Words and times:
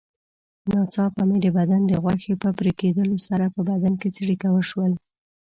ناڅاپه 0.71 1.23
مې 1.29 1.37
د 1.45 1.47
بدن 1.57 1.81
د 1.87 1.93
غوښې 2.03 2.33
په 2.43 2.49
پرېکېدلو 2.59 3.17
سره 3.27 3.45
په 3.55 3.61
بدن 3.69 3.93
کې 4.01 4.09
څړیکه 4.17 4.47
وشول. 4.55 4.91